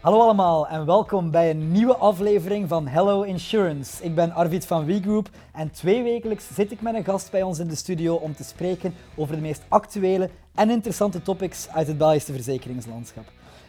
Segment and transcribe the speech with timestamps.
[0.00, 4.04] Hallo allemaal en welkom bij een nieuwe aflevering van Hello Insurance.
[4.04, 7.58] Ik ben Arvid van WeGroup en twee wekelijks zit ik met een gast bij ons
[7.58, 11.98] in de studio om te spreken over de meest actuele en interessante topics uit het
[11.98, 13.24] Belgische verzekeringslandschap.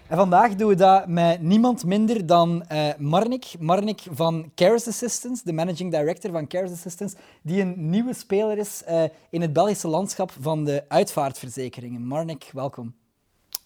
[0.07, 3.46] En vandaag doen we dat met niemand minder dan uh, Marnik.
[3.59, 8.84] Marnik van Cares Assistance, de managing director van Cares Assistance, die een nieuwe speler is
[8.89, 12.07] uh, in het Belgische landschap van de uitvaartverzekeringen.
[12.07, 12.93] Marnik, welkom.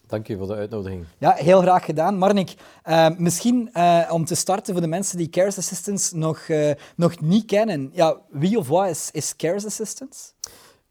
[0.06, 1.04] Dank je voor de uitnodiging.
[1.18, 2.18] Ja, heel graag gedaan.
[2.18, 2.54] Marnik,
[2.86, 7.20] uh, misschien uh, om te starten voor de mensen die Cares Assistance nog, uh, nog
[7.20, 7.90] niet kennen.
[7.92, 10.32] Ja, wie of wat is, is Cares Assistance?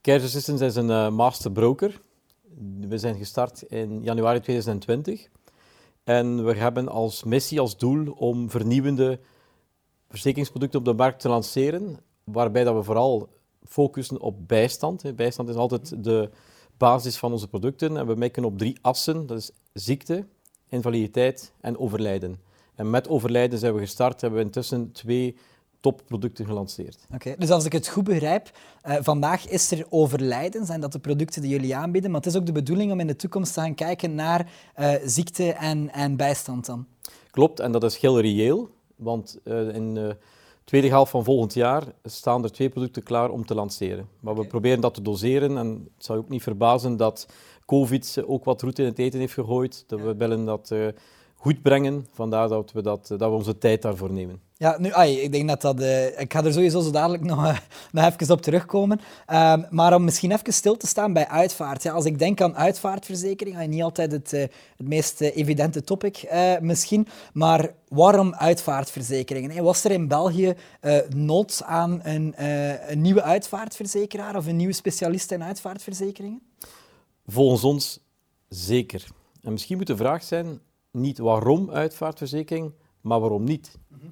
[0.01, 2.01] Cares Assistance is een master broker.
[2.79, 5.27] We zijn gestart in januari 2020.
[6.03, 9.19] En we hebben als missie, als doel om vernieuwende
[10.09, 13.29] verzekeringsproducten op de markt te lanceren, waarbij dat we vooral
[13.63, 15.15] focussen op bijstand.
[15.15, 16.29] Bijstand is altijd de
[16.77, 19.27] basis van onze producten en we mikken op drie assen.
[19.27, 20.25] Dat is ziekte,
[20.69, 22.39] invaliditeit en overlijden.
[22.75, 25.37] En met overlijden zijn we gestart, hebben we intussen twee
[25.79, 27.05] topproducten gelanceerd.
[27.13, 28.51] Oké, dus als ik het goed begrijp,
[28.87, 32.35] uh, vandaag is er overlijden, zijn dat de producten die jullie aanbieden, maar het is
[32.35, 36.15] ook de bedoeling om in de toekomst te gaan kijken naar uh, ziekte en, en
[36.15, 36.85] bijstand dan.
[37.31, 40.15] Klopt, en dat is heel reëel, want uh, in
[40.63, 44.07] tweede helft van volgend jaar staan er twee producten klaar om te lanceren.
[44.19, 47.27] Maar we proberen dat te doseren en het zou je ook niet verbazen dat
[47.65, 49.83] COVID ook wat route in het eten heeft gegooid.
[49.87, 50.71] Dat we willen dat
[51.43, 54.41] goed brengen, vandaar dat we, dat, dat we onze tijd daarvoor nemen.
[54.53, 55.81] Ja, nu, ai, ik denk dat dat...
[55.81, 57.57] Uh, ik ga er sowieso zo dadelijk nog, uh,
[57.91, 58.99] nog even op terugkomen.
[59.33, 61.83] Um, maar om misschien even stil te staan bij uitvaart.
[61.83, 67.73] Ja, als ik denk aan uitvaartverzekering, niet altijd het, het meest evidente topic misschien, maar
[67.87, 69.51] waarom uitvaartverzekeringen?
[69.51, 70.53] Hey, was er in België
[71.15, 72.33] nood aan een,
[72.91, 76.41] een nieuwe uitvaartverzekeraar of een nieuwe specialist in uitvaartverzekeringen?
[77.25, 77.99] Volgens ons
[78.49, 79.07] zeker.
[79.41, 80.59] En misschien moet de vraag zijn,
[80.93, 83.77] niet waarom uitvaartverzekering, maar waarom niet.
[83.87, 84.11] Mm -hmm.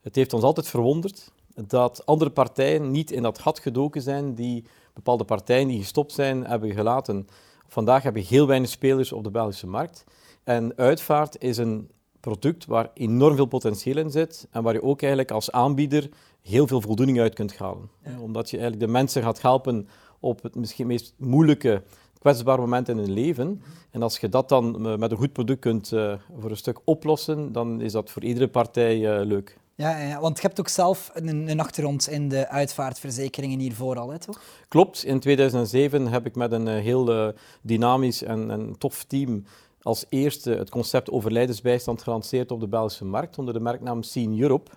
[0.00, 1.32] Het heeft ons altijd verwonderd
[1.66, 6.46] dat andere partijen niet in dat gat gedoken zijn die bepaalde partijen die gestopt zijn
[6.46, 7.26] hebben gelaten.
[7.68, 10.04] Vandaag hebben we heel weinig spelers op de Belgische markt.
[10.44, 11.90] En uitvaart is een
[12.20, 16.08] product waar enorm veel potentieel in zit en waar je ook eigenlijk als aanbieder
[16.42, 17.90] heel veel voldoening uit kunt halen.
[18.04, 18.20] Ja.
[18.20, 19.88] Omdat je eigenlijk de mensen gaat helpen
[20.20, 21.82] op het misschien meest moeilijke,
[22.18, 23.62] kwetsbare moment in hun leven.
[23.90, 27.52] En als je dat dan met een goed product kunt uh, voor een stuk oplossen,
[27.52, 29.58] dan is dat voor iedere partij uh, leuk.
[29.74, 34.10] Ja, ja, want je hebt ook zelf een, een achtergrond in de uitvaartverzekeringen hiervoor al,
[34.10, 34.40] hè, toch?
[34.68, 35.04] Klopt.
[35.04, 37.28] In 2007 heb ik met een heel uh,
[37.62, 39.44] dynamisch en, en tof team
[39.82, 44.70] als eerste het concept overlijdensbijstand gelanceerd op de Belgische markt onder de merknaam Scene Europe.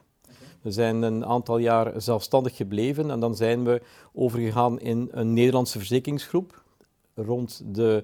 [0.62, 3.82] We zijn een aantal jaar zelfstandig gebleven en dan zijn we
[4.14, 6.61] overgegaan in een Nederlandse verzekeringsgroep
[7.24, 8.04] rond de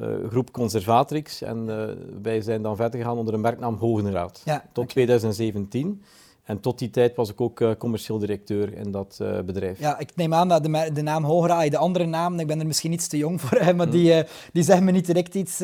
[0.00, 1.42] uh, groep Conservatrix.
[1.42, 1.84] En uh,
[2.22, 4.94] wij zijn dan verder gegaan onder de merknaam Hogenraad ja, tot okay.
[4.94, 6.02] 2017.
[6.50, 9.78] En tot die tijd was ik ook uh, commercieel directeur in dat uh, bedrijf.
[9.78, 12.66] Ja, ik neem aan dat de, de naam Hograai, de andere naam, ik ben er
[12.66, 13.92] misschien iets te jong voor, maar mm.
[13.92, 14.20] die, uh,
[14.52, 15.58] die zeggen me niet direct iets.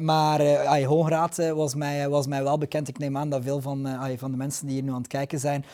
[0.00, 2.88] maar uh, Hoograad was, mij, was mij wel bekend.
[2.88, 5.38] Ik neem aan dat veel van, van de mensen die hier nu aan het kijken
[5.38, 5.64] zijn,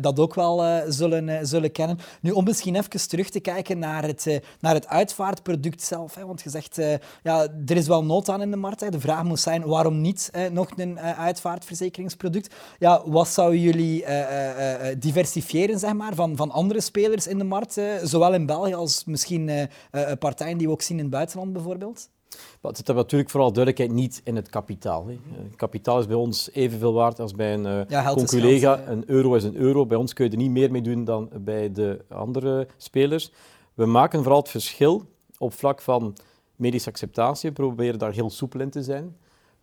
[0.00, 1.98] dat ook wel zullen, zullen kennen.
[2.20, 6.14] Nu, om misschien even terug te kijken naar het, naar het uitvaartproduct zelf.
[6.14, 6.76] Hè, want je zegt,
[7.22, 8.80] ja, er is wel nood aan in de markt.
[8.80, 8.90] Hè.
[8.90, 12.54] De vraag moet zijn, waarom niet nog een uitvaartverzekeringsproduct?
[12.78, 17.38] Ja, wat zou jullie jullie uh, uh, diversifiëren zeg maar, van, van andere spelers in
[17.38, 19.50] de markt, zowel in België als misschien
[20.18, 22.10] partijen die we ook zien in het buitenland bijvoorbeeld?
[22.60, 25.06] Maar het zit natuurlijk vooral duidelijkheid niet in het kapitaal.
[25.06, 25.18] Hè.
[25.56, 28.82] Kapitaal is bij ons evenveel waard als bij een ja, conculega.
[28.86, 29.86] Een euro is een euro.
[29.86, 33.32] Bij ons kun je er niet meer mee doen dan bij de andere spelers.
[33.74, 35.04] We maken vooral het verschil
[35.38, 36.16] op vlak van
[36.56, 37.48] medische acceptatie.
[37.48, 39.16] We proberen daar heel soepel in te zijn.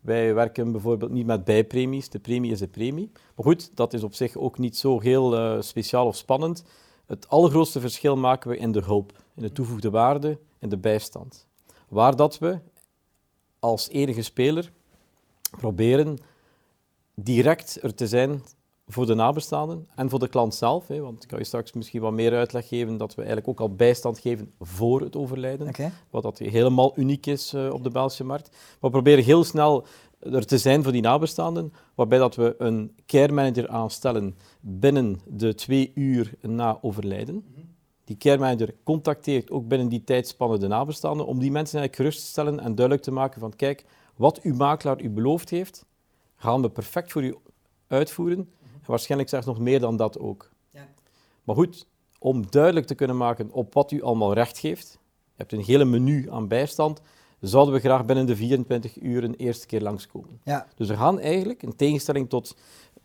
[0.06, 2.10] Wij werken bijvoorbeeld niet met bijpremies.
[2.10, 3.12] De premie is de premie.
[3.14, 6.64] Maar goed, dat is op zich ook niet zo heel uh, speciaal of spannend.
[7.06, 11.48] Het allergrootste verschil maken we in de hulp, in de toegevoegde waarde, in de bijstand.
[11.88, 12.60] Waar dat we
[13.60, 14.72] als enige speler
[15.58, 16.18] proberen
[17.16, 18.42] direct er te zijn
[18.88, 20.88] voor de nabestaanden en voor de klant zelf.
[20.88, 23.60] Hè, want ik kan je straks misschien wat meer uitleg geven dat we eigenlijk ook
[23.60, 25.68] al bijstand geven voor het overlijden.
[25.68, 25.92] Okay.
[26.10, 28.50] Wat dat helemaal uniek is uh, op de Belgische markt.
[28.50, 29.86] Maar we proberen heel snel
[30.34, 35.56] er te zijn voor die nabestaanden, waarbij dat we een care manager aanstellen binnen de
[35.56, 37.46] twee uur na overlijden.
[38.04, 42.26] Die care manager contacteert ook binnen die tijdspanne de nabestaanden om die mensen eigenlijk gerust
[42.26, 43.86] te stellen en duidelijk te maken van kijk,
[44.16, 45.86] wat uw makelaar u beloofd heeft,
[46.36, 47.36] gaan we perfect voor u
[47.88, 50.50] uitvoeren en waarschijnlijk zelfs nog meer dan dat ook.
[50.70, 50.88] Ja.
[51.44, 51.88] Maar goed,
[52.20, 55.86] om duidelijk te kunnen maken op wat u allemaal recht geeft, je hebt een hele
[55.86, 57.02] menu aan bijstand,
[57.48, 60.40] zouden we graag binnen de 24 uur een eerste keer langskomen.
[60.44, 60.68] Ja.
[60.76, 62.56] Dus we gaan eigenlijk, in tegenstelling tot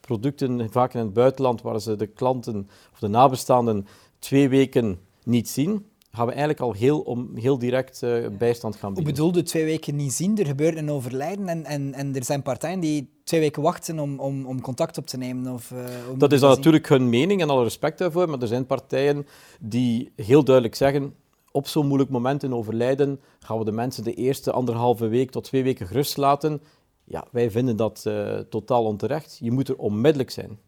[0.00, 3.86] producten vaak in het buitenland, waar ze de klanten of de nabestaanden
[4.18, 8.94] twee weken niet zien, gaan we eigenlijk al heel, om, heel direct uh, bijstand gaan
[8.94, 9.14] bieden.
[9.14, 10.38] Hoe bedoelde twee weken niet zien?
[10.38, 14.18] Er gebeurt een overlijden en, en, en er zijn partijen die twee weken wachten om,
[14.18, 15.52] om, om contact op te nemen?
[15.52, 15.78] Of, uh,
[16.18, 19.26] dat is dan natuurlijk hun mening en alle respect daarvoor, maar er zijn partijen
[19.60, 21.14] die heel duidelijk zeggen
[21.52, 25.44] op zo'n moeilijk moment in overlijden gaan we de mensen de eerste anderhalve week tot
[25.44, 26.62] twee weken gerust laten.
[27.04, 29.38] Ja, wij vinden dat uh, totaal onterecht.
[29.40, 30.58] Je moet er onmiddellijk zijn.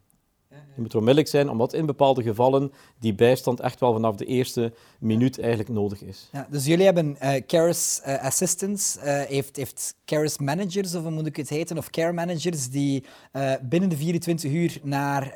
[0.75, 4.73] Je moet onmiddellijk zijn, omdat in bepaalde gevallen die bijstand echt wel vanaf de eerste
[4.99, 6.29] minuut eigenlijk nodig is.
[6.31, 11.11] Ja, dus jullie hebben uh, Caris uh, Assistants, uh, heeft, heeft Caris Managers, of hoe
[11.11, 13.03] moet ik het heten, of Care Managers, die
[13.61, 15.33] binnen de 24 uur naar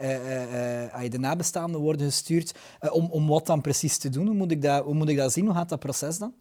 [1.10, 2.54] de nabestaanden worden gestuurd,
[2.92, 4.26] om, om wat dan precies te doen?
[4.26, 5.46] Hoe moet, ik dat, hoe moet ik dat zien?
[5.46, 6.34] Hoe gaat dat proces dan?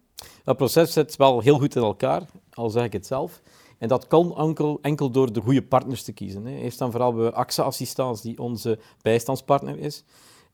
[0.45, 2.23] Dat proces zit wel heel goed in elkaar,
[2.53, 3.41] al zeg ik het zelf.
[3.79, 6.47] En dat kan enkel, enkel door de goede partners te kiezen.
[6.47, 6.57] Hè.
[6.57, 10.05] Eerst en vooral hebben we AXA Assistance, die onze bijstandspartner is.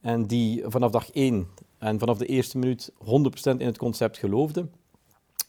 [0.00, 1.48] En die vanaf dag één
[1.78, 3.02] en vanaf de eerste minuut 100%
[3.42, 4.66] in het concept geloofde.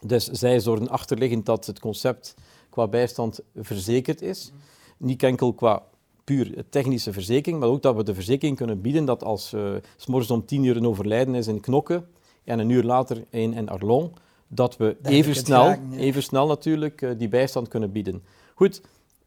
[0.05, 2.35] Dus zij zorgen achterliggend dat het concept
[2.69, 4.51] qua bijstand verzekerd is.
[4.97, 5.83] Niet enkel qua
[6.23, 10.05] puur technische verzekering, maar ook dat we de verzekering kunnen bieden dat als uh, s
[10.05, 12.03] morgens om tien uur een overlijden is in Knokke
[12.43, 14.13] en een uur later een in Arlon,
[14.55, 18.23] dat we even snel, even snel natuurlijk uh, die bijstand kunnen bieden.
[18.55, 18.81] Goed,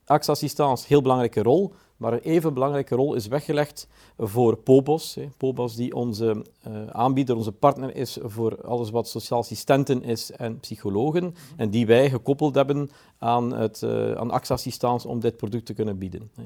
[0.04, 3.88] AXA Assistance, heel belangrijke rol, maar een even belangrijke rol is weggelegd
[4.18, 5.14] voor POBOS.
[5.14, 5.28] Hè.
[5.36, 10.60] POBOS die onze uh, aanbieder, onze partner is voor alles wat sociaal assistenten is en
[10.60, 11.24] psychologen.
[11.24, 11.34] Mhm.
[11.56, 15.74] En die wij gekoppeld hebben aan, het, uh, aan AXA Assistance om dit product te
[15.74, 16.30] kunnen bieden.
[16.36, 16.44] Hè.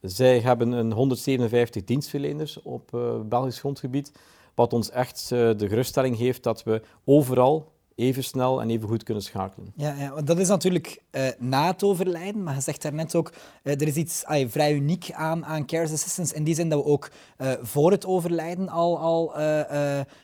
[0.00, 2.90] Zij hebben een 157 dienstverleners op
[3.28, 4.12] Belgisch grondgebied,
[4.54, 9.22] wat ons echt de geruststelling geeft dat we overal even snel en even goed kunnen
[9.22, 9.72] schakelen.
[9.76, 13.32] Ja, ja want dat is natuurlijk uh, na het overlijden, maar je zegt daarnet ook,
[13.62, 16.84] uh, er is iets uh, vrij uniek aan, aan Care Assistance, in die zin dat
[16.84, 19.32] we ook eh, voor het overlijden al, al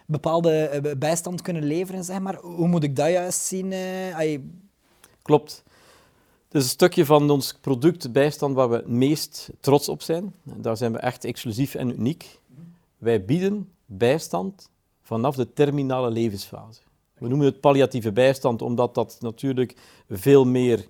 [0.06, 2.36] bepaalde bijstand kunnen leveren, zeg maar.
[2.36, 3.74] Hoe moet ik dat juist zien?
[5.22, 5.62] Klopt.
[6.44, 10.34] Het is een stukje van ons product bijstand waar we het meest trots op zijn.
[10.42, 12.40] Daar zijn we echt exclusief en uniek.
[12.98, 14.70] Wij bieden bijstand
[15.02, 16.80] vanaf de terminale levensfase.
[17.18, 19.76] We noemen het palliatieve bijstand, omdat dat natuurlijk
[20.08, 20.86] veel meer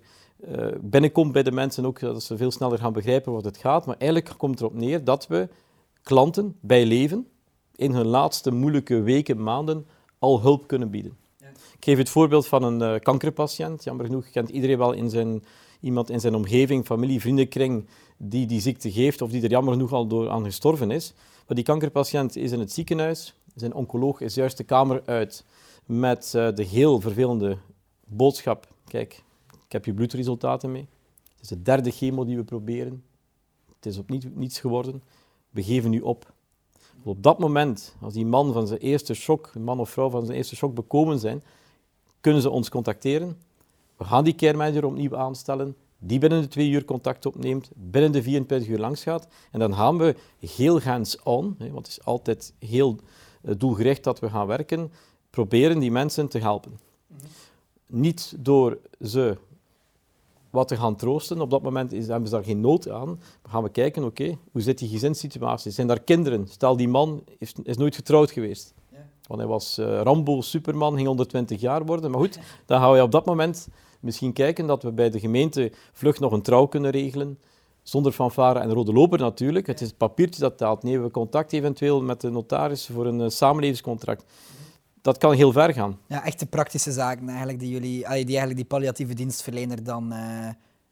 [0.47, 3.85] uh, binnenkomt bij de mensen, ook dat ze veel sneller gaan begrijpen wat het gaat.
[3.85, 5.47] Maar eigenlijk komt het erop neer dat we
[6.03, 7.27] klanten bij leven
[7.75, 9.85] in hun laatste moeilijke weken, maanden
[10.19, 11.17] al hulp kunnen bieden.
[11.37, 11.47] Ja.
[11.47, 13.83] Ik geef het voorbeeld van een uh, kankerpatiënt.
[13.83, 15.43] Jammer genoeg kent iedereen wel in zijn,
[15.79, 17.85] iemand in zijn omgeving, familie, vriendenkring,
[18.17, 21.13] die die ziekte geeft of die er jammer genoeg al door aan gestorven is.
[21.47, 25.45] Maar die kankerpatiënt is in het ziekenhuis, zijn oncoloog is juist de kamer uit
[25.89, 27.57] met uh, de heel vervelende
[28.05, 28.67] boodschap.
[28.87, 29.23] Kijk,
[29.65, 30.87] ik heb je bloedresultaten mee.
[31.31, 33.03] Het is de derde chemo die we proberen.
[33.75, 35.03] Het is op niets geworden.
[35.49, 36.33] We geven nu op.
[37.03, 40.37] Op dat moment, als die man van zijn eerste shock, man of vrouw van zijn
[40.37, 41.43] eerste shock bekomen zijn,
[42.21, 43.37] kunnen ze ons contacteren.
[43.97, 48.23] We gaan die care opnieuw aanstellen, die binnen de twee uur contact opneemt, binnen de
[48.23, 49.27] 24 uur langs gaat.
[49.51, 52.99] En dan gaan we heel hands-on, want het is altijd heel
[53.41, 54.91] eh, doelgericht dat we gaan werken,
[55.29, 56.79] proberen die mensen te helpen.
[57.87, 59.37] Niet door ze
[60.49, 61.41] wat te gaan troosten.
[61.41, 63.05] Op dat moment is, hebben ze daar geen nood aan.
[63.41, 65.71] Dan gaan we kijken, oké, hoe zit die gezinssituatie?
[65.71, 66.47] Zijn daar kinderen?
[66.47, 68.73] Stel, die man is, is nooit getrouwd geweest.
[69.27, 72.11] Want hij was uh, Rambo, Superman, ging 120 jaar worden.
[72.11, 73.67] Maar goed, dan gaan we op dat moment
[73.99, 77.39] misschien kijken dat we bij de gemeente vlug nog een trouw kunnen regelen.
[77.83, 79.67] Zonder fanfare en rode loper natuurlijk.
[79.67, 80.83] Het is het papiertje dat taalt.
[80.83, 84.25] Nee, we contact eventueel met de notaris voor een uh, samenlevingscontract
[85.01, 85.99] dat kan heel ver gaan.
[86.07, 90.49] Ja, echte praktische zaken eigenlijk, die, jullie, die eigenlijk die palliatieve dienstverlener dan uh,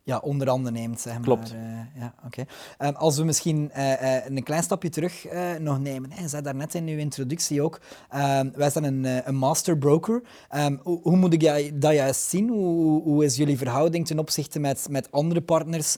[0.07, 1.01] ja, onder andere neemt.
[1.01, 1.21] Zeg maar.
[1.21, 1.53] Klopt.
[1.53, 2.43] Uh, ja, oké.
[2.79, 5.25] Um, als we misschien uh, een klein stapje terug
[5.59, 6.11] nog nemen.
[6.21, 7.79] Je zei daarnet in uw introductie ook,
[8.15, 10.21] um, wij zijn een, een master broker.
[10.55, 12.49] Um, hoe, hoe, moet ik dat juist zien?
[12.49, 15.95] Hoe, hoe, is jullie verhouding ten opzichte met, met andere partners?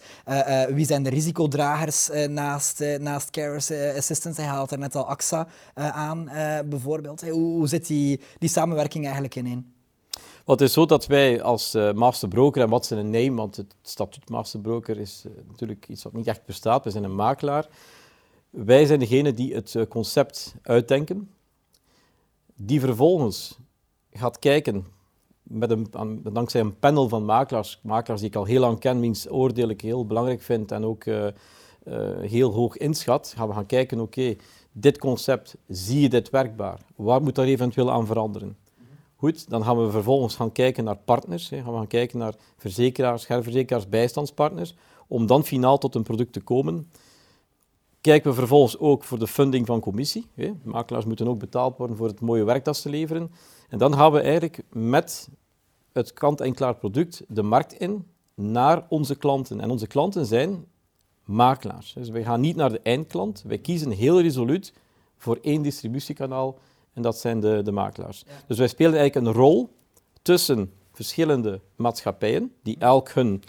[0.69, 3.55] wie zijn de risicodragers naast, naast Care
[3.97, 4.41] Assistance?
[4.41, 6.29] Hij haalt er net al AXA aan,
[6.69, 7.21] bijvoorbeeld.
[7.21, 9.73] Hoe, hoe zit die, die samenwerking eigenlijk in?
[10.57, 13.75] Het is zo dat wij als uh, masterbroker, en wat is een name, want het
[13.81, 17.67] statuut masterbroker is uh, natuurlijk iets wat niet echt bestaat, we zijn een makelaar.
[18.49, 21.29] Wij zijn degene die het uh, concept uitdenken,
[22.55, 23.57] die vervolgens
[24.11, 24.85] gaat kijken
[25.43, 29.29] met een, dankzij een panel van makelaars, makelaars die ik al heel lang ken, wiens
[29.29, 31.03] oordeel ik heel belangrijk vind en ook
[32.21, 34.35] heel hoog inschat, gaan we gaan kijken, oké,
[34.71, 36.79] dit concept, zie je dit werkbaar?
[36.95, 38.57] Waar moet daar eventueel aan veranderen?
[39.19, 41.49] Goed, dan gaan we vervolgens gaan kijken naar partners.
[41.49, 41.61] Hè.
[41.61, 44.75] Gaan we gaan kijken naar verzekeraars, herverzekeraars, bijstandspartners,
[45.07, 46.91] om dan finaal tot een product te komen.
[48.01, 50.25] Kijken we vervolgens ook voor de funding van commissie.
[50.33, 50.51] Hè.
[50.63, 53.31] Makelaars moeten ook betaald worden voor het mooie werk dat ze leveren.
[53.69, 55.29] En dan gaan we eigenlijk met
[55.91, 59.59] het kant-en-klaar product de markt in naar onze klanten.
[59.59, 60.65] En onze klanten zijn
[61.25, 61.93] makelaars.
[61.93, 63.43] Dus wij gaan niet naar de eindklant.
[63.47, 64.73] Wij kiezen heel resoluut
[65.17, 66.57] voor één distributiekanaal
[66.93, 68.23] en dat zijn de, de makelaars.
[68.47, 69.69] Dus wij spelen eigenlijk een rol
[70.21, 73.43] tussen verschillende maatschappijen die elk hun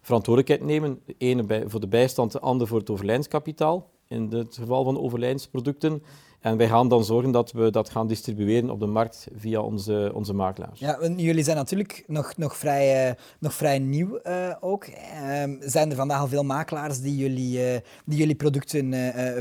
[0.00, 1.00] verantwoordelijkheid nemen.
[1.04, 3.90] De ene bij, voor de bijstand, de andere voor het overlijdenskapitaal.
[4.08, 6.02] In het geval van overlijdensproducten.
[6.40, 10.10] En wij gaan dan zorgen dat we dat gaan distribueren op de markt via onze,
[10.14, 10.80] onze makelaars.
[10.80, 14.86] Ja, jullie zijn natuurlijk nog, nog, vrij, uh, nog vrij nieuw uh, ook.
[14.86, 14.94] Uh,
[15.60, 18.92] zijn er vandaag al veel makelaars die jullie, uh, die jullie producten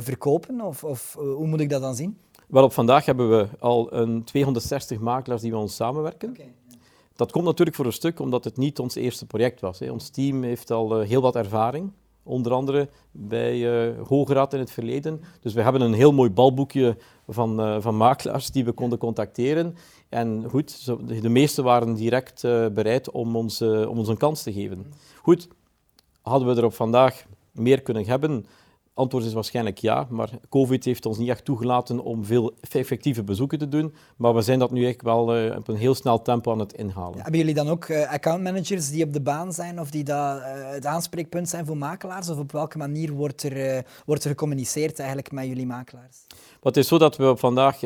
[0.04, 0.62] verkopen?
[0.62, 2.18] Of, of hoe moet ik dat dan zien?
[2.48, 6.30] Wel, op vandaag hebben we al een 260 makelaars die met ons samenwerken.
[6.30, 6.54] Okay.
[7.16, 9.80] Dat komt natuurlijk voor een stuk omdat het niet ons eerste project was.
[9.80, 9.92] Hè.
[9.92, 11.92] Ons team heeft al heel wat ervaring
[12.24, 15.22] onder andere bij uh, Hoograad in het verleden.
[15.42, 19.76] Dus we hebben een heel mooi balboekje van, uh, van makelaars die we konden contacteren.
[20.10, 20.86] En goed,
[21.22, 24.94] de meeste waren direct uh, bereid om ons, om ons een kans te geven.
[25.22, 25.48] Goed,
[26.22, 28.46] hadden we er op vandaag meer kunnen hebben,
[28.98, 33.58] antwoord is waarschijnlijk ja, maar COVID heeft ons niet echt toegelaten om veel effectieve bezoeken
[33.60, 33.94] te doen.
[34.18, 36.74] Maar we zijn dat nu echt wel uh, op een heel snel tempo aan het
[36.74, 37.16] inhalen.
[37.16, 40.38] Ja, hebben jullie dan ook uh, accountmanagers die op de baan zijn of die dat,
[40.38, 42.30] uh, het aanspreekpunt zijn voor makelaars?
[42.30, 46.18] Of op welke manier wordt er, wordt er gecommuniceerd eigenlijk met jullie makelaars?
[46.62, 47.80] het is zo dat we vandaag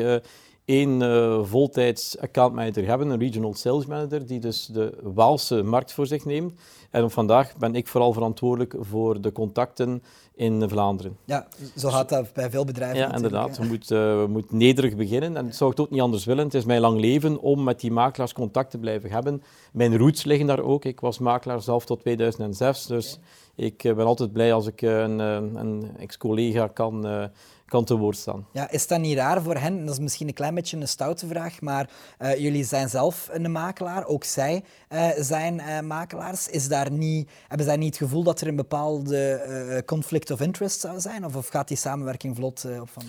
[0.64, 6.06] één uh, voltijds accountmanager hebben, een regional sales manager, die dus de Waalse markt voor
[6.06, 6.52] zich neemt.
[6.90, 10.02] En vandaag ben ik vooral verantwoordelijk voor de contacten
[10.34, 11.16] in Vlaanderen.
[11.24, 12.98] Ja, zo gaat dat bij veel bedrijven.
[12.98, 13.58] Ja, inderdaad.
[13.58, 15.36] We moeten, uh, we moeten nederig beginnen.
[15.36, 16.44] En dat zou ik ook niet anders willen.
[16.44, 19.42] Het is mijn lang leven om met die makelaars contact te blijven hebben.
[19.72, 20.84] Mijn roots liggen daar ook.
[20.84, 22.86] Ik was makelaar zelf tot 2006.
[22.86, 23.18] Dus
[23.54, 27.30] ik eh, ben altijd blij als ik een, een ex-collega kan
[27.72, 28.46] kan te woord staan.
[28.52, 29.84] Ja, is dat niet raar voor hen?
[29.84, 33.52] Dat is misschien een klein beetje een stoute vraag, maar uh, jullie zijn zelf een
[33.52, 36.48] makelaar, ook zij uh, zijn uh, makelaars.
[36.48, 40.80] Is daar niet, hebben zij niet het gevoel dat er een bepaalde conflict of interest
[40.80, 41.24] zou zijn?
[41.24, 43.02] Of, of gaat die samenwerking vlot op van?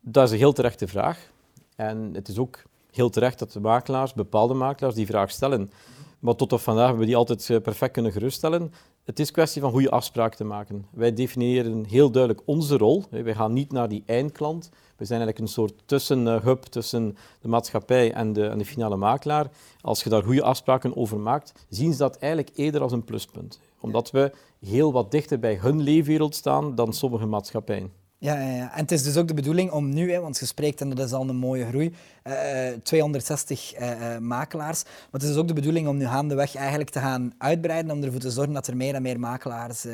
[0.00, 1.30] Dat is een heel terechte vraag.
[1.76, 5.70] En het is ook heel terecht dat de makelaars, bepaalde makelaars, die vraag stellen.
[6.18, 8.72] Maar tot op vandaag hebben we die altijd perfect kunnen geruststellen.
[9.06, 10.86] Het is kwestie van goede afspraken te maken.
[10.90, 13.04] Wij definiëren heel duidelijk onze rol.
[13.10, 14.68] Wij gaan niet naar die eindklant.
[14.96, 19.50] We zijn eigenlijk een soort tussenhub tussen de maatschappij en de, en de finale makelaar.
[19.80, 23.60] Als je daar goede afspraken over maakt, zien ze dat eigenlijk eerder als een pluspunt.
[23.80, 28.05] Omdat we heel wat dichter bij hun leefwereld staan dan sommige maatschappijen.
[28.26, 30.46] Ja, ja, ja, en het is dus ook de bedoeling om nu, hè, want je
[30.46, 32.34] spreekt, en dat is al een mooie groei, uh,
[32.82, 34.84] 260 uh, makelaars.
[34.84, 38.02] Maar het is dus ook de bedoeling om nu gaandeweg eigenlijk te gaan uitbreiden, om
[38.02, 39.86] ervoor te zorgen dat er meer en meer makelaars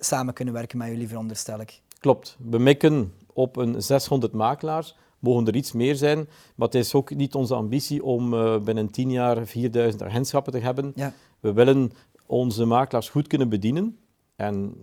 [0.00, 1.80] samen kunnen werken met jullie, veronderstel ik.
[2.00, 2.36] Klopt.
[2.50, 4.96] We mikken op een 600 makelaars.
[5.18, 8.30] Mogen er iets meer zijn, maar het is ook niet onze ambitie om
[8.64, 10.92] binnen 10 jaar 4000 agentschappen te hebben.
[10.94, 11.12] Ja.
[11.40, 11.92] We willen
[12.26, 13.98] onze makelaars goed kunnen bedienen.
[14.36, 14.74] En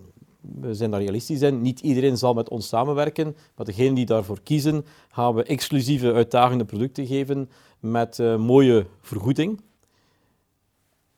[0.62, 1.62] we zijn daar realistisch in.
[1.62, 6.66] Niet iedereen zal met ons samenwerken, maar degenen die daarvoor kiezen, gaan we exclusieve uitdagende
[6.66, 7.50] producten geven
[7.80, 9.62] met uh, mooie vergoeding.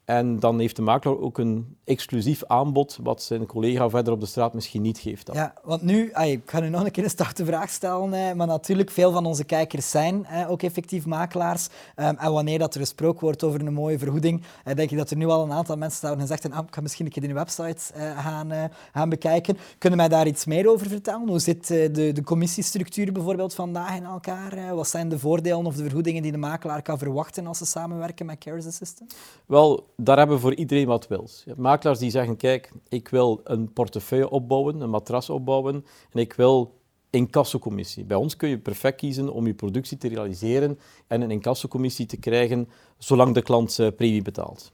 [0.07, 4.25] En dan heeft de makelaar ook een exclusief aanbod, wat zijn collega verder op de
[4.25, 5.29] straat misschien niet geeft.
[5.33, 8.91] Ja, want nu, ik ga nu nog een keer een starte vraag stellen, maar natuurlijk,
[8.91, 11.67] veel van onze kijkers zijn ook effectief makelaars.
[11.95, 15.09] Ehm, en wanneer dat er gesproken wordt over een mooie vergoeding, eh, denk ik dat
[15.09, 17.27] er nu al een aantal mensen staan en zeggen, ah, ik ga misschien een keer
[17.27, 19.57] de website eh, gaan, eh, gaan bekijken.
[19.77, 21.27] Kunnen mij daar iets meer over vertellen?
[21.27, 24.75] Hoe zit de, de commissiestructuur bijvoorbeeld vandaag in elkaar?
[24.75, 28.25] Wat zijn de voordelen of de vergoedingen die de makelaar kan verwachten als ze samenwerken
[28.25, 29.15] met Cares Assistant?
[29.45, 31.41] Wel, daar hebben we voor iedereen wat wils.
[31.43, 36.19] Je hebt makelaars die zeggen, kijk, ik wil een portefeuille opbouwen, een matras opbouwen en
[36.19, 38.05] ik wil incassocommissie.
[38.05, 42.17] Bij ons kun je perfect kiezen om je productie te realiseren en een incassocommissie te
[42.17, 44.71] krijgen zolang de klant premie betaalt.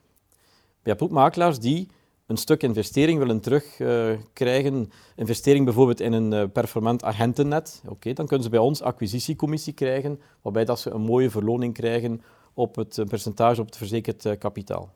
[0.83, 1.87] Je hebt ook makelaars die
[2.25, 7.83] een stuk investering willen terugkrijgen, uh, investering bijvoorbeeld in een uh, performant agentennet.
[7.87, 12.21] Oké, dan kunnen ze bij ons acquisitiecommissie krijgen, waarbij dat ze een mooie verloning krijgen
[12.53, 14.91] op het percentage op het verzekerd kapitaal.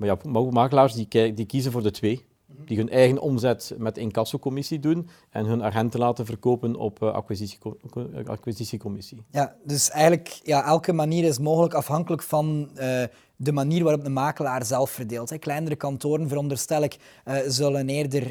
[0.00, 2.24] Maar ja, makelaars die, die kiezen voor de twee.
[2.64, 7.12] Die hun eigen omzet met incassocommissie doen en hun agenten laten verkopen op uh,
[8.26, 9.24] acquisitiecommissie.
[9.30, 13.02] Ja, dus eigenlijk ja, elke manier is mogelijk afhankelijk van uh,
[13.42, 15.30] de manier waarop de makelaar zelf verdeelt.
[15.30, 15.38] Hè.
[15.38, 18.22] Kleinere kantoren, veronderstel ik, uh, zullen eerder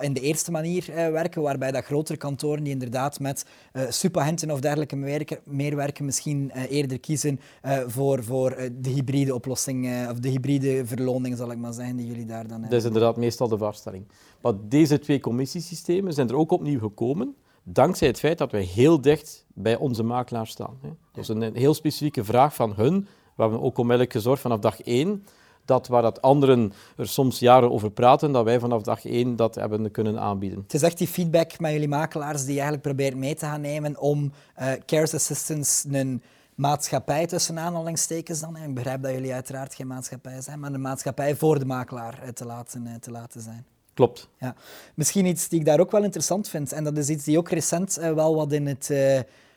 [0.00, 3.46] in de eerste manier werken, waarbij dat grotere kantoren die inderdaad met
[3.88, 7.40] superhenten of dergelijke meewerken, misschien eerder kiezen
[7.86, 12.26] voor, voor de hybride oplossing, of de hybride verloning, zal ik maar zeggen, die jullie
[12.26, 12.70] daar dan hebben.
[12.70, 14.04] Dat is inderdaad meestal de vaststelling.
[14.40, 17.34] Maar deze twee commissiesystemen zijn er ook opnieuw gekomen
[17.72, 20.78] dankzij het feit dat wij heel dicht bij onze makelaar staan.
[21.12, 23.06] Dat is een heel specifieke vraag van hun.
[23.38, 25.24] We hebben ook onmiddellijk gezorgd vanaf dag één
[25.64, 29.54] dat waar dat anderen er soms jaren over praten, dat wij vanaf dag één dat
[29.54, 30.58] hebben kunnen aanbieden.
[30.62, 33.60] Het is echt die feedback met jullie makelaars die je eigenlijk probeert mee te gaan
[33.60, 36.22] nemen om uh, Cares Assistance een
[36.54, 38.56] maatschappij tussen aanhalingstekens dan.
[38.56, 42.28] Ik begrijp dat jullie uiteraard geen maatschappij zijn, maar een maatschappij voor de makelaar eh,
[42.28, 43.66] te laten, eh, te laten zijn.
[43.94, 44.28] Klopt.
[44.38, 44.54] Ja.
[44.94, 47.48] Misschien iets die ik daar ook wel interessant vind, en dat is iets die ook
[47.48, 48.92] recent wel wat in het...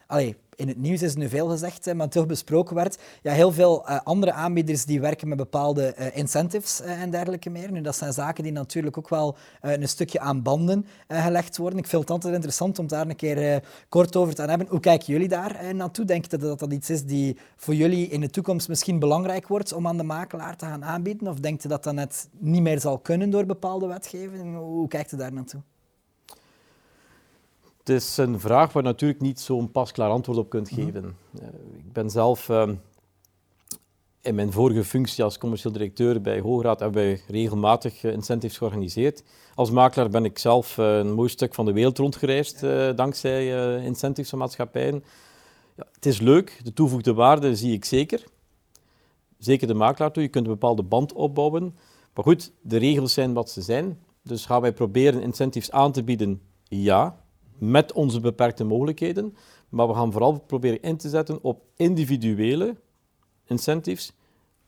[0.07, 2.97] Allee, in het nieuws is nu veel gezegd, maar toch besproken werd.
[3.21, 7.49] Ja, heel veel uh, andere aanbieders die werken met bepaalde uh, incentives uh, en dergelijke
[7.49, 7.71] meer.
[7.71, 11.79] Nu, dat zijn zaken die natuurlijk ook wel een stukje aan banden gelegd worden.
[11.79, 14.67] Ik vind het altijd interessant om daar een keer kort over te hebben.
[14.69, 16.05] Hoe kijken jullie daar naartoe?
[16.05, 19.73] Denk je dat dat iets is die voor jullie in de toekomst misschien belangrijk wordt
[19.73, 21.27] om aan de makelaar te gaan aanbieden?
[21.27, 24.57] Of denkt je dat dat net niet meer zal kunnen door bepaalde wetgeving?
[24.57, 25.61] Hoe kijkt je daar naartoe?
[27.81, 30.81] Het is een vraag waar natuurlijk niet zo'n pasklaar antwoord op kunt mhm.
[30.81, 31.03] geven.
[31.03, 31.47] Uh,
[31.77, 32.69] ik ben zelf uh,
[34.21, 39.23] in mijn vorige functie als commercieel directeur bij Hoograad hebben wij regelmatig uh, incentives georganiseerd.
[39.55, 42.59] Als makelaar ben ik zelf eh, een mooi stuk van de wereld rondgereisd
[42.95, 43.45] dankzij
[43.83, 45.03] incentives van maatschappijen.
[45.75, 48.23] Ja, het is leuk, de toevoegde waarde zie ik zeker.
[49.37, 51.75] Zeker de makelaar toe, je kunt een bepaalde band opbouwen.
[52.13, 53.99] Maar goed, de regels zijn wat ze zijn.
[54.23, 56.41] Dus gaan wij proberen incentives aan te bieden?
[56.63, 57.20] Ja
[57.61, 59.35] met onze beperkte mogelijkheden.
[59.69, 62.75] Maar we gaan vooral proberen in te zetten op individuele
[63.45, 64.13] incentives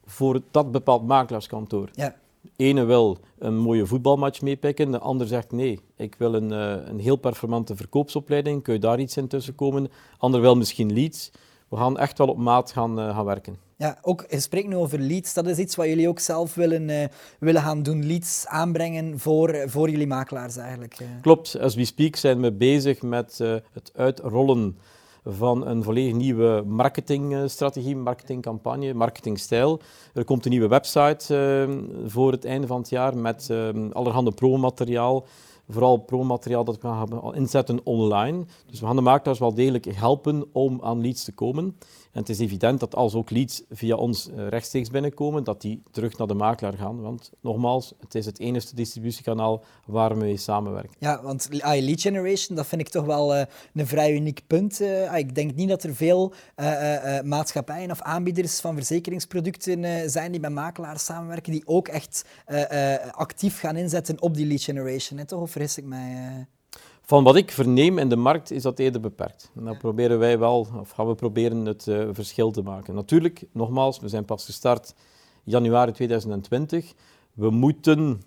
[0.05, 1.89] voor dat bepaald makelaarskantoor.
[1.93, 2.15] Ja.
[2.41, 6.87] De ene wil een mooie voetbalmatch meepikken, de ander zegt nee, ik wil een, uh,
[6.87, 9.83] een heel performante verkoopsopleiding, kun je daar iets in tussen komen?
[9.83, 11.31] De ander wil misschien leads.
[11.69, 13.57] We gaan echt wel op maat gaan, uh, gaan werken.
[13.83, 15.33] Ja, ook, je spreekt nu over leads.
[15.33, 17.03] Dat is iets wat jullie ook zelf willen, uh,
[17.39, 18.07] willen gaan doen.
[18.07, 20.99] Leads aanbrengen voor, voor jullie makelaars eigenlijk.
[20.99, 21.07] Uh.
[21.21, 21.59] Klopt.
[21.59, 24.77] As we speak zijn we bezig met uh, het uitrollen
[25.25, 29.81] van een volledig nieuwe marketingstrategie, marketingcampagne, marketingstijl.
[30.13, 31.67] Er komt een nieuwe website
[32.05, 33.49] voor het einde van het jaar met
[33.91, 35.25] allerhande pro-materiaal
[35.69, 38.45] vooral pro-materiaal dat we gaan inzetten online.
[38.65, 41.77] Dus we gaan de makelaars wel degelijk helpen om aan leads te komen.
[42.13, 45.83] En het is evident dat als ook leads via ons eh, rechtstreeks binnenkomen, dat die
[45.91, 47.01] terug naar de makelaar gaan.
[47.01, 50.95] Want nogmaals, het is het enige distributiekanaal waar we mee samenwerken.
[50.99, 54.81] Ja, want lead generation, dat vind ik toch wel uh, een vrij uniek punt.
[54.81, 56.33] Uh, ik denk niet dat er veel
[57.23, 62.25] maatschappijen of aanbieders van verzekeringsproducten zijn die met makelaars samenwerken, die ook echt
[63.11, 65.25] actief gaan inzetten op die lead generation.
[65.25, 65.41] Toch?
[65.41, 66.47] Of vergis ik mij?
[67.05, 69.51] Van wat ik verneem in de markt is dat eerder beperkt.
[69.55, 72.95] En dan proberen wij wel, of gaan we proberen het uh, verschil te maken.
[72.95, 74.95] Natuurlijk, nogmaals, we zijn pas gestart
[75.43, 76.93] januari 2020.
[77.33, 78.21] We moeten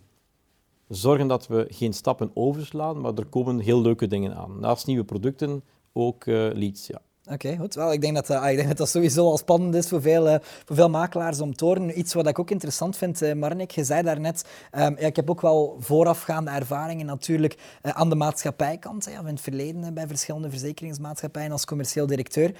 [0.89, 4.61] zorgen dat we geen stappen overslaan, maar er komen heel leuke dingen aan.
[4.61, 5.63] Naast nieuwe producten
[5.93, 7.01] ook uh, leads, ja.
[7.33, 7.75] Oké, goed.
[7.75, 10.29] Wel, ik, denk dat, uh, ik denk dat dat sowieso al spannend is voor veel,
[10.29, 10.35] uh,
[10.65, 11.99] voor veel makelaars om te horen.
[11.99, 14.45] Iets wat ik ook interessant vind, uh, Marnik, je zei daarnet,
[14.79, 19.95] um, ik heb ook wel voorafgaande ervaringen natuurlijk aan de maatschappijkant, ja, in het verleden
[19.95, 22.55] bij verschillende verzekeringsmaatschappijen als commercieel directeur.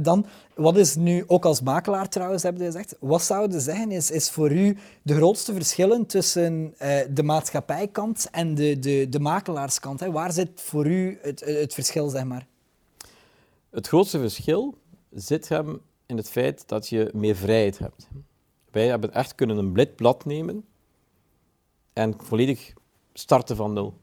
[0.00, 4.10] dan, wat is nu, ook als makelaar trouwens, heb je gezegd, wat zouden zeggen is,
[4.10, 6.74] is voor u de grootste verschillen tussen
[7.10, 10.00] de maatschappijkant en de, de, de makelaarskant?
[10.00, 10.10] Hè?
[10.10, 12.50] Waar zit voor u het, het verschil, zeg maar?
[13.72, 14.74] Het grootste verschil
[15.10, 18.08] zit hem in het feit dat je meer vrijheid hebt.
[18.70, 20.64] Wij hebben echt kunnen een blid blad nemen
[21.92, 22.72] en volledig
[23.12, 23.94] starten van nul.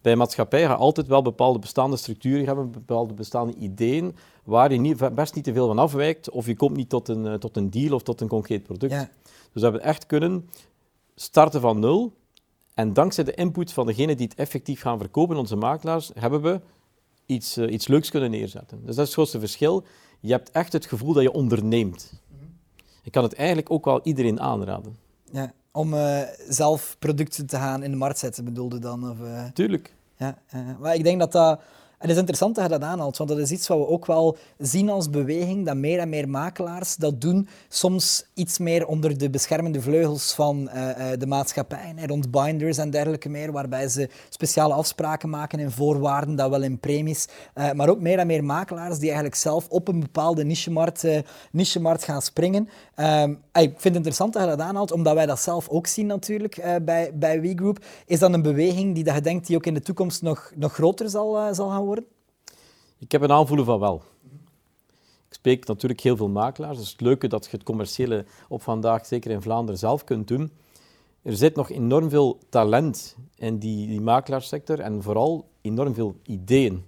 [0.00, 4.72] Bij een maatschappij ga je altijd wel bepaalde bestaande structuren hebben, bepaalde bestaande ideeën, waar
[4.72, 7.34] je niet, best niet te veel van afwijkt, of je komt niet tot een, eh,
[7.34, 8.92] tot een deal of tot een concreet product.
[8.92, 9.08] Dus
[9.52, 10.48] we hebben echt kunnen
[11.14, 12.12] starten van nul.
[12.74, 16.60] En dankzij de input van degenen die het effectief gaan verkopen, onze makelaars, hebben we
[17.32, 18.78] iets, uh, iets leuks kunnen neerzetten.
[18.78, 19.84] Dus dat is het grootste verschil.
[20.20, 22.12] Je hebt echt het gevoel dat je onderneemt.
[23.02, 24.96] Ik kan het eigenlijk ook wel iedereen aanraden.
[25.32, 29.10] Ja, om uh, zelf producten te gaan in de markt zetten, bedoelde dan?
[29.10, 29.44] Of, uh...
[29.44, 29.94] Tuurlijk.
[30.16, 30.38] Ja,
[30.80, 31.60] maar ik denk dat dat
[32.02, 34.36] Het is interessant dat je dat aanhaalt, want dat is iets wat we ook wel
[34.58, 39.30] zien als beweging, dat meer en meer makelaars dat doen, soms iets meer onder de
[39.30, 40.88] beschermende vleugels van uh,
[41.18, 46.50] de maatschappij, rond binders en dergelijke meer, waarbij ze speciale afspraken maken in voorwaarden, dat
[46.50, 50.00] wel in premies, uh, maar ook meer en meer makelaars die eigenlijk zelf op een
[50.00, 51.18] bepaalde nichemarkt, uh,
[51.52, 52.68] nichemarkt gaan springen.
[52.94, 56.06] Ehm, ik vind het interessant dat je dat aanhaalt, omdat wij dat zelf ook zien
[56.06, 57.84] natuurlijk bij, bij WeGroup.
[58.06, 60.72] Is dat een beweging die dat je denkt die ook in de toekomst nog, nog
[60.72, 61.91] groter zal, zal gaan worden?
[63.02, 64.02] Ik heb een aanvoelen van wel.
[65.28, 66.78] Ik spreek natuurlijk heel veel makelaars.
[66.78, 70.52] Dus het leuke dat je het commerciële op vandaag, zeker in Vlaanderen, zelf kunt doen.
[71.22, 76.84] Er zit nog enorm veel talent in die, die makelaarssector en vooral enorm veel ideeën.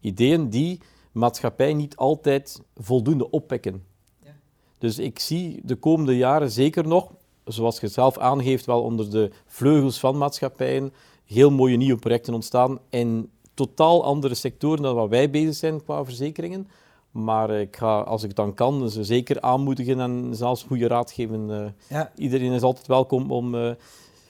[0.00, 0.80] Ideeën die
[1.12, 3.84] maatschappij niet altijd voldoende oppikken.
[4.22, 4.36] Ja.
[4.78, 7.12] Dus ik zie de komende jaren zeker nog,
[7.44, 10.92] zoals je zelf aangeeft, wel onder de vleugels van maatschappijen
[11.24, 16.04] heel mooie nieuwe projecten ontstaan in totaal andere sectoren dan wat wij bezig zijn qua
[16.04, 16.68] verzekeringen.
[17.10, 21.50] Maar ik ga, als ik dan kan, ze zeker aanmoedigen en zelfs goede raad geven.
[21.50, 22.12] Eh, ja.
[22.16, 23.70] Iedereen is altijd welkom om uh,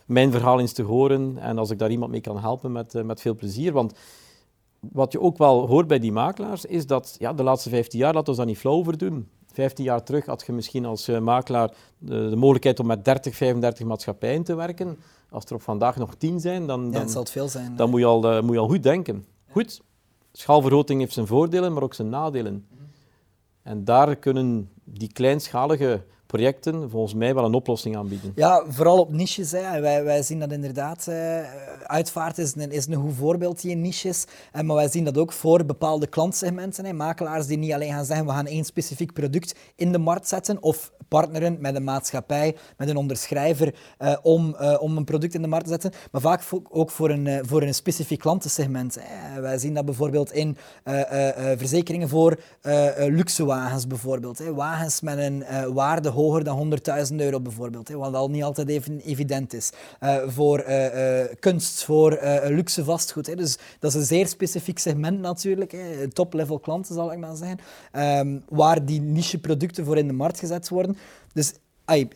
[0.07, 1.39] mijn verhaal eens te horen.
[1.39, 3.73] En als ik daar iemand mee kan helpen, met, uh, met veel plezier.
[3.73, 3.93] Want
[4.81, 8.15] wat je ook wel hoort bij die makelaars, is dat ja, de laatste 15 jaar,
[8.15, 9.29] laten we dat niet flauw over doen.
[9.59, 13.87] 15 jaar terug had je misschien als makelaar de, de, mogelijkheid om met 30, 35
[13.87, 14.99] maatschappijen te werken.
[15.31, 18.01] Als er op vandaag nog tien zijn, dan, dan, zal het veel zijn, dan moet,
[18.01, 19.25] je al, uh, moet je al goed denken.
[19.51, 19.83] Goed,
[20.33, 22.67] schaalvergroting heeft zijn voordelen, maar ook zijn nadelen.
[23.63, 28.33] En daar kunnen die kleinschalige projecten volgens mij wel een oplossing aanbieden.
[28.35, 29.51] Ja, vooral op niches.
[29.51, 29.81] Hè.
[29.81, 31.07] Wij, wij zien dat inderdaad.
[31.09, 31.41] Uh,
[31.83, 34.27] uitvaart is een, is een goed voorbeeld in niches.
[34.55, 36.85] Uh, maar wij zien dat ook voor bepaalde klantsegmenten.
[36.85, 36.93] Hè.
[36.93, 40.63] Makelaars die niet alleen gaan zeggen we gaan één specifiek product in de markt zetten
[40.63, 45.49] of partneren met een maatschappij, met een onderschrijver uh, om, om een product in de
[45.49, 45.93] markt te zetten.
[46.13, 48.99] Maar vaak ook voor een, voor een specifiek klantensegment.
[49.41, 50.57] Wij zien dat bijvoorbeeld in
[51.57, 52.41] verzekeringen voor
[52.97, 54.39] luxe wagens bijvoorbeeld.
[54.39, 55.45] Wagens met een
[55.75, 56.79] waarde hoger dan
[57.11, 59.71] 100.000 euro bijvoorbeeld, wat al niet altijd even evident is.
[60.27, 60.65] Voor
[61.39, 62.19] kunst, voor
[62.49, 63.37] luxe vastgoed.
[63.37, 65.77] Dus dat is een zeer specifiek segment natuurlijk,
[66.13, 67.59] top-level klanten zal ik maar zeggen,
[67.93, 70.97] um, waar die niche producten voor in de markt gezet worden.
[71.39, 71.53] Dus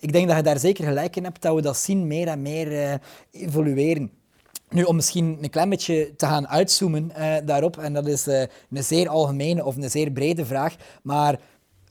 [0.00, 2.42] ik denk dat je daar zeker gelijk in hebt, dat we dat zien meer en
[2.42, 4.10] meer evolueren.
[4.68, 8.40] Nu, om misschien een klein beetje te gaan uitzoomen uh, daarop, en dat is uh,
[8.70, 11.40] een zeer algemene of een zeer brede vraag, maar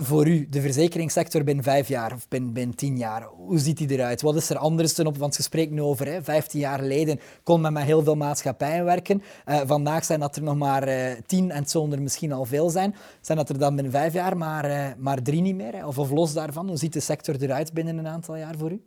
[0.03, 3.23] voor u, de verzekeringssector binnen vijf jaar of binnen, tien jaar?
[3.23, 4.21] Hoe ziet die eruit?
[4.21, 5.17] Wat is er anders ten op?
[5.17, 8.85] Want je spreekt nu over, hè, 15 jaar geleden kon men met heel veel maatschappijen
[8.85, 9.23] werken.
[9.45, 12.45] Uh, vandaag zijn dat er nog maar uh, tien en het zullen er misschien al
[12.45, 12.95] veel zijn.
[13.21, 15.87] Zijn dat er dan binnen vijf jaar maar, uh, maar drie niet meer?
[15.87, 18.81] Of, of los daarvan, hoe ziet de sector eruit binnen een aantal jaar voor u?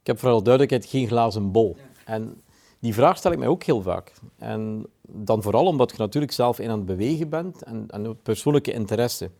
[0.00, 1.76] Ik heb vooral duidelijkheid geen glazen bol.
[2.04, 2.42] En
[2.78, 4.12] die vraag stel ik mij ook heel vaak.
[4.38, 8.72] En dan vooral omdat je natuurlijk zelf in aan het bewegen bent en, en persoonlijke
[8.72, 9.30] interesse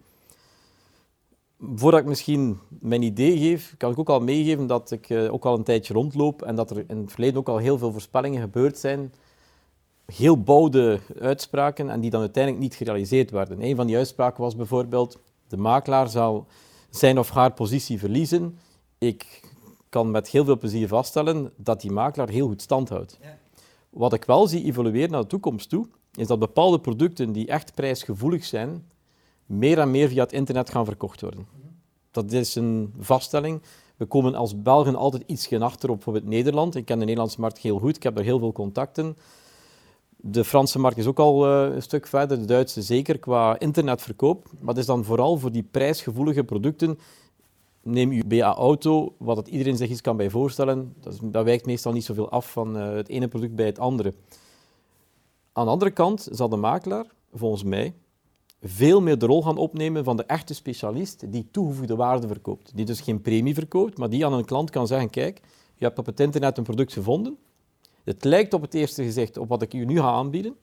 [1.60, 5.44] voordat ik misschien mijn idee geef, kan ik ook al meegeven dat ik uh, ook
[5.44, 8.40] al een tijdje rondloop en dat er in het verleden ook al heel veel voorspellingen
[8.40, 9.12] gebeurd zijn.
[10.06, 13.62] Heel bouwde uitspraken en die dan uiteindelijk niet gerealiseerd werden.
[13.62, 15.18] Een van die uitspraken was bijvoorbeeld:
[15.48, 16.46] de makelaar zal
[16.90, 18.58] zijn of haar positie verliezen.
[18.98, 19.40] Ik
[19.88, 23.18] kan met heel veel plezier vaststellen dat die makelaar heel goed stand houdt.
[23.22, 23.38] Ja.
[23.90, 27.74] Wat ik wel zie evolueren naar de toekomst toe, is dat bepaalde producten die echt
[27.74, 28.84] prijsgevoelig zijn,
[29.48, 31.46] meer en meer via het internet gaan verkocht worden.
[32.10, 33.62] Dat is een vaststelling.
[33.96, 36.74] We komen als Belgen altijd iets achter op bijvoorbeeld Nederland.
[36.74, 39.16] Ik ken de Nederlandse markt heel goed, ik heb daar heel veel contacten.
[40.16, 44.46] De Franse markt is ook al uh, een stuk verder, de Duitse zeker qua internetverkoop.
[44.58, 46.98] Maar dat is dan vooral voor die prijsgevoelige producten.
[47.82, 52.04] Neem uw BA-auto, wat het iedereen zich iets kan bij voorstellen, dat, wijkt meestal niet
[52.04, 54.14] zoveel af van uh, het ene product bij het andere.
[55.52, 57.94] Aan de andere kant zal de makelaar, volgens mij,
[58.62, 62.72] veel meer de rol gaan opnemen van de echte specialist die toegevoegde waarde verkoopt.
[62.74, 65.40] Die dus geen premie verkoopt, maar die aan een klant kan zeggen, kijk,
[65.74, 67.38] je hebt op het internet een product gevonden.
[68.04, 70.56] Het lijkt op het eerste gezicht op wat ik u nu ga aanbieden.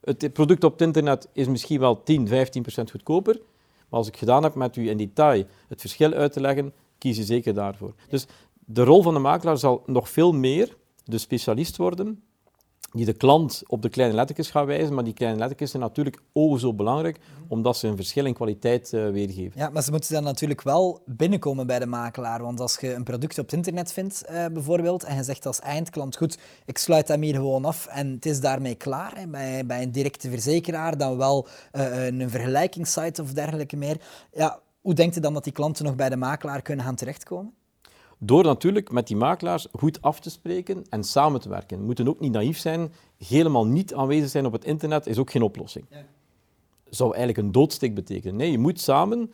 [0.00, 3.40] Het product op het internet is misschien wel 10, 15 procent goedkoper.
[3.88, 7.16] Maar als ik gedaan heb met u in detail het verschil uit te leggen, kies
[7.16, 7.94] je zeker daarvoor.
[8.08, 8.26] Dus
[8.64, 12.22] de rol van de makelaar zal nog veel meer de specialist worden
[12.92, 16.20] die de klant op de kleine lettertjes gaan wijzen, maar die kleine lettertjes zijn natuurlijk
[16.32, 17.18] ook zo belangrijk,
[17.48, 19.60] omdat ze een verschil in kwaliteit uh, weergeven.
[19.60, 23.04] Ja, maar ze moeten dan natuurlijk wel binnenkomen bij de makelaar, want als je een
[23.04, 27.08] product op het internet vindt, uh, bijvoorbeeld, en je zegt als eindklant, goed, ik sluit
[27.08, 30.98] hem hier gewoon af en het is daarmee klaar, hè, bij, bij een directe verzekeraar,
[30.98, 34.00] dan wel uh, een vergelijkingssite of dergelijke meer,
[34.32, 37.54] ja, hoe denkt u dan dat die klanten nog bij de makelaar kunnen gaan terechtkomen?
[38.18, 41.78] Door natuurlijk met die makelaars goed af te spreken en samen te werken.
[41.78, 42.92] We moeten ook niet naïef zijn.
[43.26, 45.84] Helemaal niet aanwezig zijn op het internet is ook geen oplossing.
[45.90, 46.04] Ja.
[46.88, 48.36] Zou eigenlijk een doodsteek betekenen.
[48.36, 49.32] Nee, je moet samen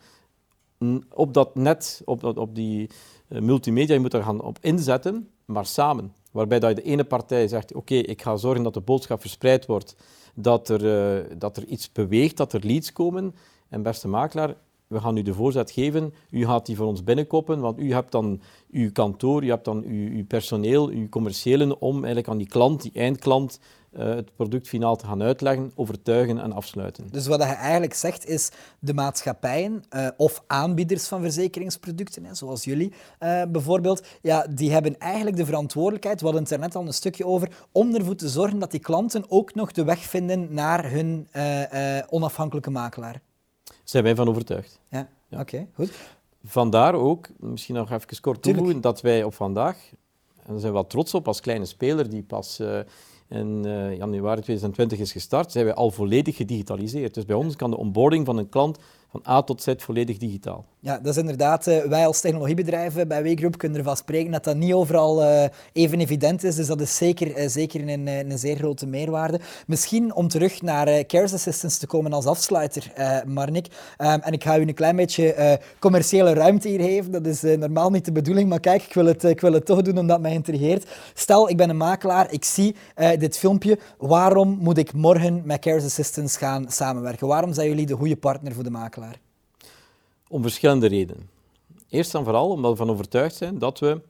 [1.13, 2.89] op dat net, op, dat, op die
[3.27, 6.13] uh, multimedia, je moet er gaan op inzetten, maar samen.
[6.31, 9.65] Waarbij dat je de ene partij zegt, oké, ik ga zorgen dat de boodschap verspreid
[9.65, 9.95] wordt,
[10.35, 10.83] dat er,
[11.17, 13.35] uh, dat er iets beweegt, dat er leads komen.
[13.69, 14.55] En beste makelaar,
[14.93, 18.11] we gaan u de voorzet geven, u gaat die voor ons binnenkoppen, want u hebt
[18.11, 22.47] dan uw kantoor, u hebt dan uw, uw personeel, uw commerciëlen om eigenlijk aan die
[22.47, 23.59] klant, die eindklant,
[23.97, 27.07] uh, het product finaal te gaan uitleggen, overtuigen en afsluiten.
[27.11, 32.63] Dus wat je eigenlijk zegt is, de maatschappijen uh, of aanbieders van verzekeringsproducten, hè, zoals
[32.63, 36.85] jullie uh, bijvoorbeeld, ja, die hebben eigenlijk de verantwoordelijkheid, we hadden het er net al
[36.85, 40.53] een stukje over, om ervoor te zorgen dat die klanten ook nog de weg vinden
[40.53, 41.27] naar hun
[42.09, 43.21] onafhankelijke makelaar
[43.83, 44.79] zijn wij van overtuigd.
[44.89, 45.91] Ja, oké, goed.
[46.43, 49.77] Vandaar ook, misschien nog even kort toevoegen, dat wij op vandaag,
[50.43, 52.79] en daar zijn we wel trots op als kleine speler die pas uh,
[53.27, 57.13] in uh, januari 2020 is gestart, zijn wij al volledig gedigitaliseerd.
[57.13, 58.77] Dus bij ons kan de onboarding van een klant
[59.13, 60.65] van A tot Z volledig digitaal.
[60.79, 64.55] Ja, dat is inderdaad, uh, wij als technologiebedrijven bij Wegroep kunnen ervan spreken dat dat
[64.55, 66.55] niet overal uh, even evident is.
[66.55, 69.39] Dus dat is zeker, uh, zeker een, een zeer grote meerwaarde.
[69.67, 72.91] Misschien om terug naar Cares Assistance te komen als afsluiter,
[73.25, 73.67] Marnik.
[73.97, 77.11] Um, en ik ga u een klein beetje commerciële ruimte hier geven.
[77.11, 79.81] Dat is normaal niet de bedoeling, maar kijk, ik wil, het, ik wil het toch
[79.81, 80.89] doen omdat mij intrigeert.
[81.13, 82.75] Stel, ik ben een makelaar, ik zie
[83.19, 83.79] dit filmpje.
[83.97, 87.27] Waarom moet ik morgen met Cares Assistance gaan samenwerken?
[87.27, 89.02] Waarom zijn jullie de goede partner voor de makelaar?
[90.33, 91.29] Om verschillende redenen.
[91.89, 94.01] Eerst en vooral omdat we van overtuigd zijn dat we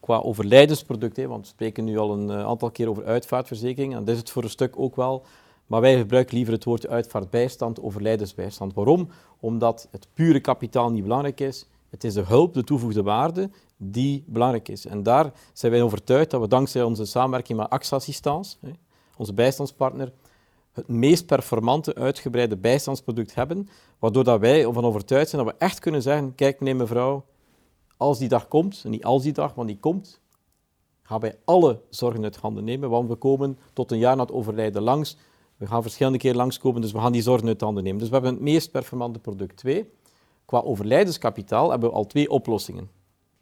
[0.00, 4.14] qua overlijdensproduct, want we spreken nu al een eh, aantal keer over uitvaartverzekering, en dat
[4.14, 5.24] is het voor een stuk ook wel,
[5.66, 8.74] maar wij gebruiken liever het woord uitvaartbijstand, overlijdensbijstand.
[8.74, 9.08] Waarom?
[9.40, 11.66] Omdat het pure kapitaal niet belangrijk is.
[11.90, 14.86] Het is de hulp, de toevoegde waarde, die belangrijk is.
[14.86, 18.56] En daar zijn wij overtuigd dat we dankzij onze samenwerking met AXA Assistance,
[19.16, 20.12] onze bijstandspartner,
[20.76, 25.78] het meest performante, uitgebreide bijstandsproduct hebben, waardoor dat wij ervan overtuigd zijn dat we echt
[25.78, 27.24] kunnen zeggen, kijk meneer, mevrouw,
[27.96, 30.20] als die dag komt, en niet als die dag, want die komt,
[31.02, 34.32] gaan wij alle zorgen uit handen nemen, want we komen tot een jaar na het
[34.32, 35.16] overlijden langs.
[35.56, 37.98] We gaan verschillende keren langskomen, dus we gaan die zorgen uit handen nemen.
[37.98, 39.56] Dus we hebben het meest performante product.
[39.56, 39.90] Twee,
[40.44, 42.90] qua overlijdenskapitaal hebben we al twee oplossingen.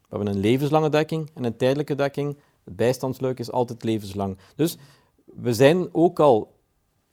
[0.01, 2.37] We hebben een levenslange dekking en een tijdelijke dekking.
[2.63, 4.37] Het bijstandsluik is altijd levenslang.
[4.55, 4.77] Dus
[5.25, 6.54] we zijn ook al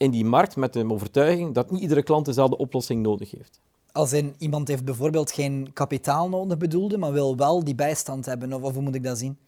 [0.02, 3.60] in die markt met de overtuiging dat niet iedere klant dezelfde oplossing nodig heeft.
[3.92, 8.52] Als in, iemand heeft bijvoorbeeld geen kapitaal nodig bedoelde, maar wil wel die bijstand hebben,
[8.52, 9.38] of, of hoe moet ik dat zien?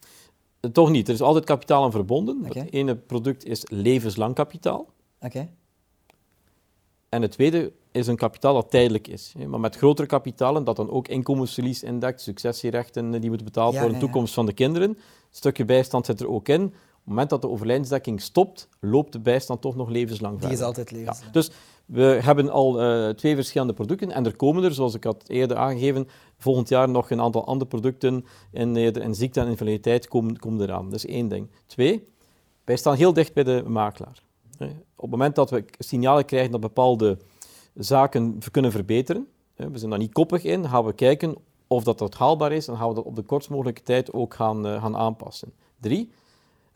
[0.59, 1.07] Eh, toch niet.
[1.07, 2.45] Er is altijd kapitaal aan verbonden.
[2.45, 4.87] Het ene product is levenslang kapitaal.
[5.21, 5.49] Oké.
[7.09, 9.33] En het tweede is een kapitaal dat tijdelijk is.
[9.47, 13.99] Maar met grotere kapitalen, dat dan ook inkomensverlies indekt, successierechten die moeten betaald worden, de
[13.99, 14.89] toekomst van de kinderen.
[14.89, 14.97] Een
[15.29, 16.73] stukje bijstand zit er ook in
[17.05, 20.49] het moment dat de overlijdensdekking stopt, loopt de bijstand toch nog levenslang verder.
[20.49, 21.25] Die is altijd levenslang.
[21.25, 21.31] Ja.
[21.31, 21.51] Dus
[21.85, 25.57] we hebben al uh, twee verschillende producten en er komen er, zoals ik had eerder
[25.57, 30.61] aangegeven, volgend jaar nog een aantal andere producten in, in ziekte en invaliditeit komen, komen
[30.61, 30.85] eraan.
[30.85, 31.49] Dat is één ding.
[31.65, 32.07] Twee,
[32.63, 34.23] wij staan heel dicht bij de makelaar.
[34.95, 37.17] Op het moment dat we signalen krijgen dat bepaalde
[37.73, 41.35] zaken kunnen verbeteren, we zijn daar niet koppig in, gaan we kijken
[41.67, 44.33] of dat, dat haalbaar is en gaan we dat op de kortst mogelijke tijd ook
[44.33, 45.53] gaan, uh, gaan aanpassen.
[45.79, 46.11] Drie,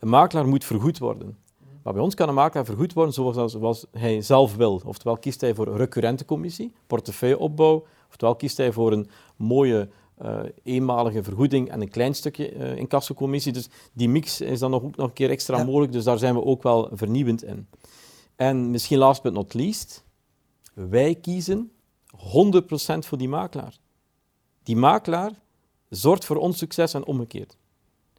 [0.00, 1.38] een makelaar moet vergoed worden.
[1.82, 4.80] Maar bij ons kan een makelaar vergoed worden zoals, zoals hij zelf wil.
[4.84, 9.88] Oftewel kiest hij voor een recurrente commissie, portefeuilleopbouw, oftewel kiest hij voor een mooie
[10.22, 13.52] uh, eenmalige vergoeding en een klein stukje uh, incassocommissie.
[13.52, 16.34] Dus die mix is dan nog, ook nog een keer extra mogelijk, dus daar zijn
[16.34, 17.68] we ook wel vernieuwend in.
[18.36, 20.04] En misschien last but not least,
[20.72, 21.72] wij kiezen
[22.16, 22.18] 100%
[22.98, 23.78] voor die makelaar.
[24.62, 25.32] Die makelaar
[25.88, 27.56] zorgt voor ons succes en omgekeerd.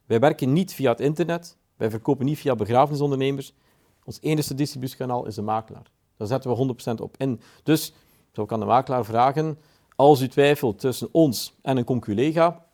[0.06, 3.54] Wij werken niet via het internet, wij verkopen niet via begrafenisondernemers.
[4.04, 5.90] Ons enige distributiekanaal is de makelaar.
[6.16, 7.40] Daar zetten we 100% op in.
[7.62, 7.92] Dus
[8.32, 9.58] zo kan de makelaar vragen,
[9.96, 12.64] als u twijfelt tussen ons en een conculega,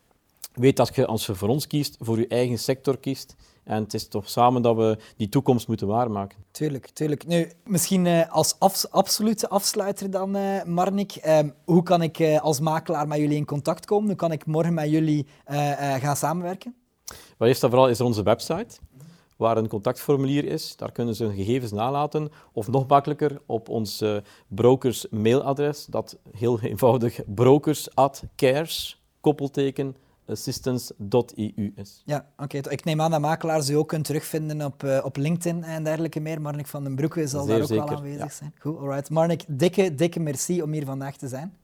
[0.53, 3.35] weet dat je als je voor ons kiest, voor uw eigen sector kiest.
[3.63, 6.37] En het is toch samen dat we die toekomst moeten waarmaken.
[6.51, 7.27] Tuurlijk, tuurlijk.
[7.27, 11.25] Nu, misschien uh, als absolute afsluiter dan, uh, Marnik.
[11.25, 14.07] Uh, hoe kan ik eh, als makelaar met jullie in contact komen?
[14.07, 15.27] Hoe kan ik morgen met jullie
[15.99, 16.75] gaan samenwerken?
[17.37, 18.77] Wel, eerst en vooral is er onze website
[19.39, 20.75] waar een contactformulier is.
[20.75, 22.29] Daar kunnen ze hun gegevens nalaten.
[22.51, 29.95] Of nog makkelijker op ons uh, brokers mailadres, dat heel eenvoudig brokers at cares, koppelteken,
[30.25, 32.01] assistance.eu is.
[32.05, 32.57] Ja, oké.
[32.57, 36.19] Ik neem aan dat makelaars u ook kunt terugvinden op, uh, op LinkedIn en dergelijke
[36.19, 36.41] meer.
[36.41, 38.53] Marnik van den Broeke zal daar ook zeker, wel aanwezig zijn.
[38.59, 39.09] Goed, alright.
[39.09, 41.57] Marnik, dikke, dikke merci om hier vandaag te zijn.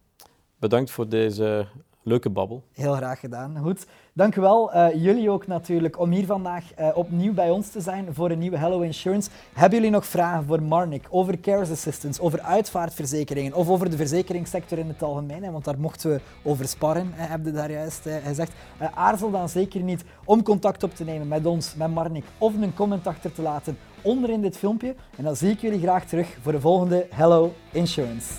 [0.59, 1.67] Bedankt voor deze
[2.03, 2.63] leuke babbel.
[2.71, 3.57] Heel graag gedaan.
[3.57, 3.85] Goed.
[4.17, 4.75] Dank u wel.
[4.75, 8.39] Uh, jullie ook natuurlijk om hier vandaag uh, opnieuw bij ons te zijn voor een
[8.39, 9.30] nieuwe Hello Insurance.
[9.54, 14.78] Hebben jullie nog vragen voor Marnik over Cares Assistance, over uitvaartverzekeringen of over de verzekeringssector
[14.78, 15.51] in het algemeen?
[15.51, 18.51] Want daar mochten we over sparren, heb je daar juist uh, gezegd.
[18.93, 22.73] aarzel dan zeker niet om contact op te nemen met ons, met Marnik, of een
[22.73, 24.95] comment achter te laten onder in dit filmpje.
[25.17, 28.34] En dan zie ik jullie graag terug voor de volgende Hello Insurance.